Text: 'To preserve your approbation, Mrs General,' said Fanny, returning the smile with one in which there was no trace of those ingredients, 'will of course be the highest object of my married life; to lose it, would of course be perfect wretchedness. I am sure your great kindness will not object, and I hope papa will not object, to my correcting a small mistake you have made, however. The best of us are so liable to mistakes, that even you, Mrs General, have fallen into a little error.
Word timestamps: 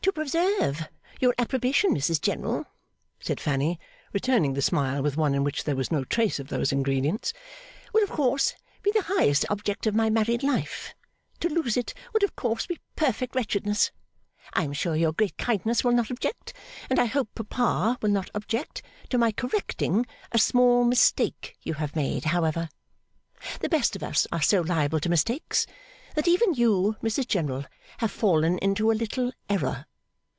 'To 0.00 0.12
preserve 0.24 0.88
your 1.20 1.34
approbation, 1.38 1.90
Mrs 1.94 2.18
General,' 2.18 2.64
said 3.20 3.38
Fanny, 3.38 3.78
returning 4.14 4.54
the 4.54 4.62
smile 4.62 5.02
with 5.02 5.18
one 5.18 5.34
in 5.34 5.44
which 5.44 5.64
there 5.64 5.76
was 5.76 5.92
no 5.92 6.02
trace 6.02 6.38
of 6.40 6.48
those 6.48 6.72
ingredients, 6.72 7.34
'will 7.92 8.02
of 8.02 8.08
course 8.10 8.54
be 8.82 8.90
the 8.92 9.02
highest 9.02 9.44
object 9.50 9.86
of 9.86 9.94
my 9.94 10.08
married 10.08 10.42
life; 10.42 10.94
to 11.40 11.50
lose 11.50 11.76
it, 11.76 11.92
would 12.14 12.22
of 12.24 12.34
course 12.36 12.66
be 12.66 12.80
perfect 12.96 13.34
wretchedness. 13.36 13.92
I 14.54 14.64
am 14.64 14.72
sure 14.72 14.96
your 14.96 15.12
great 15.12 15.36
kindness 15.36 15.84
will 15.84 15.92
not 15.92 16.10
object, 16.10 16.54
and 16.88 16.98
I 16.98 17.04
hope 17.04 17.28
papa 17.34 17.98
will 18.00 18.10
not 18.10 18.30
object, 18.34 18.80
to 19.10 19.18
my 19.18 19.30
correcting 19.30 20.06
a 20.32 20.38
small 20.38 20.84
mistake 20.84 21.54
you 21.60 21.74
have 21.74 21.94
made, 21.94 22.24
however. 22.24 22.70
The 23.60 23.68
best 23.68 23.94
of 23.94 24.02
us 24.02 24.26
are 24.32 24.42
so 24.42 24.62
liable 24.62 25.00
to 25.00 25.10
mistakes, 25.10 25.66
that 26.14 26.26
even 26.26 26.54
you, 26.54 26.96
Mrs 27.02 27.28
General, 27.28 27.66
have 27.98 28.10
fallen 28.10 28.56
into 28.60 28.90
a 28.90 28.94
little 28.94 29.32
error. 29.50 29.84